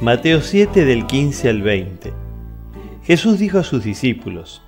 Mateo 0.00 0.42
7 0.42 0.84
del 0.84 1.06
15 1.06 1.48
al 1.48 1.62
20. 1.62 2.12
Jesús 3.04 3.38
dijo 3.38 3.58
a 3.58 3.62
sus 3.62 3.84
discípulos, 3.84 4.60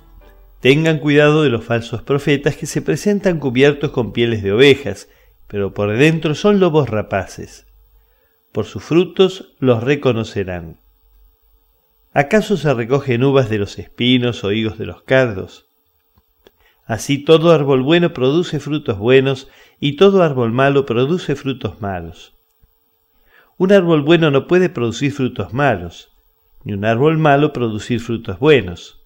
Tengan 0.61 0.99
cuidado 0.99 1.43
de 1.43 1.49
los 1.49 1.65
falsos 1.65 2.01
profetas 2.01 2.55
que 2.55 2.65
se 2.65 2.81
presentan 2.81 3.37
cubiertos 3.37 3.91
con 3.91 4.13
pieles 4.13 4.41
de 4.41 4.53
ovejas, 4.53 5.09
pero 5.47 5.73
por 5.73 5.95
dentro 5.97 6.33
son 6.33 6.61
lobos 6.61 6.89
rapaces. 6.89 7.67
Por 8.53 8.65
sus 8.65 8.81
frutos 8.83 9.53
los 9.59 9.83
reconocerán. 9.83 10.79
¿Acaso 12.13 12.55
se 12.55 12.73
recogen 12.73 13.23
uvas 13.25 13.49
de 13.49 13.59
los 13.59 13.77
espinos 13.79 14.45
o 14.45 14.53
higos 14.53 14.77
de 14.77 14.85
los 14.85 15.01
cardos? 15.01 15.67
Así 16.85 17.17
todo 17.17 17.51
árbol 17.51 17.83
bueno 17.83 18.13
produce 18.13 18.61
frutos 18.61 18.97
buenos 18.97 19.49
y 19.81 19.97
todo 19.97 20.23
árbol 20.23 20.53
malo 20.53 20.85
produce 20.85 21.35
frutos 21.35 21.81
malos. 21.81 22.36
Un 23.59 23.71
árbol 23.71 24.03
bueno 24.03 24.29
no 24.29 24.45
puede 24.45 24.69
producir 24.69 25.11
frutos 25.11 25.51
malos, 25.51 26.09
ni 26.63 26.73
un 26.73 26.85
árbol 26.85 27.17
malo 27.17 27.53
producir 27.53 27.99
frutos 27.99 28.37
buenos. 28.37 29.01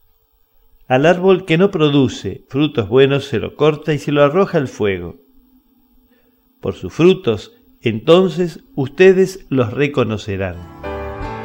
Al 0.89 1.06
árbol 1.06 1.45
que 1.45 1.58
no 1.58 1.72
produce 1.72 2.44
frutos 2.50 2.89
buenos 2.89 3.23
se 3.23 3.39
lo 3.39 3.56
corta 3.56 3.94
y 3.94 3.98
se 3.98 4.11
lo 4.11 4.23
arroja 4.23 4.58
al 4.58 4.67
fuego. 4.67 5.16
Por 6.59 6.73
sus 6.73 6.92
frutos, 6.92 7.53
entonces 7.81 8.59
ustedes 8.76 9.45
los 9.50 9.72
reconocerán. 9.72 10.58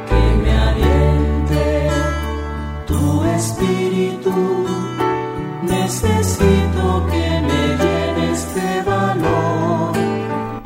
Que 0.09 0.37
me 0.43 0.51
aliente 0.51 1.89
tu 2.89 3.25
espíritu, 3.25 4.67
necesito 5.63 7.07
que 7.09 7.26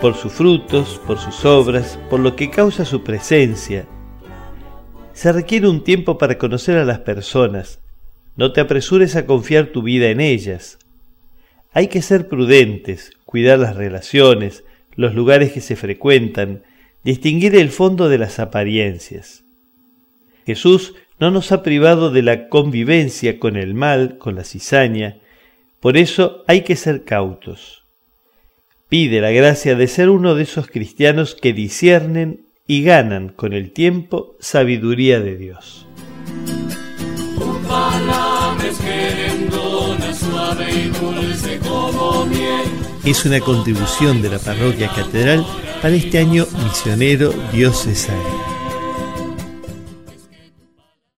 Por 0.01 0.15
sus 0.15 0.33
frutos, 0.33 1.01
por 1.07 1.19
sus 1.19 1.45
obras, 1.45 1.99
por 2.09 2.21
lo 2.21 2.35
que 2.35 2.49
causa 2.49 2.87
su 2.87 3.05
presencia. 3.05 3.87
Se 5.13 5.31
requiere 5.31 5.69
un 5.69 5.85
tiempo 5.85 6.17
para 6.17 6.39
conocer 6.39 6.79
a 6.79 6.87
las 6.87 7.01
personas, 7.01 7.81
no 8.37 8.53
te 8.53 8.63
apresures 8.63 9.17
a 9.17 9.27
confiar 9.27 9.67
tu 9.67 9.83
vida 9.83 10.09
en 10.09 10.21
ellas. 10.21 10.79
Hay 11.75 11.89
que 11.89 12.01
ser 12.01 12.29
prudentes, 12.29 13.13
cuidar 13.27 13.59
las 13.59 13.77
relaciones, 13.77 14.65
los 14.95 15.15
lugares 15.15 15.53
que 15.53 15.61
se 15.61 15.77
frecuentan, 15.77 16.63
distinguir 17.05 17.55
el 17.55 17.69
fondo 17.69 18.09
de 18.09 18.17
las 18.17 18.39
apariencias. 18.39 19.45
Jesús 20.47 20.95
no 21.19 21.31
nos 21.31 21.53
ha 21.53 21.63
privado 21.63 22.11
de 22.11 22.23
la 22.23 22.49
convivencia 22.49 23.39
con 23.39 23.59
el 23.59 23.75
mal, 23.75 24.17
con 24.17 24.35
la 24.35 24.45
cizaña, 24.45 25.19
por 25.81 25.99
eso 25.99 26.43
hay 26.47 26.63
que 26.63 26.77
ser 26.77 27.05
cautos. 27.05 27.80
Pide 28.91 29.21
la 29.21 29.31
gracia 29.31 29.77
de 29.77 29.87
ser 29.87 30.11
uno 30.11 30.35
de 30.35 30.43
esos 30.43 30.67
cristianos 30.67 31.37
que 31.41 31.53
disciernen 31.53 32.41
y 32.67 32.83
ganan 32.83 33.29
con 33.29 33.53
el 33.53 33.71
tiempo 33.71 34.35
sabiduría 34.41 35.21
de 35.21 35.37
Dios. 35.37 35.87
Es 43.05 43.25
una 43.25 43.39
contribución 43.39 44.23
de 44.23 44.29
la 44.29 44.41
parroquia 44.41 44.89
catedral 44.89 45.47
para 45.81 45.95
este 45.95 46.19
año 46.19 46.45
misionero 46.65 47.33
diocesano. 47.53 48.50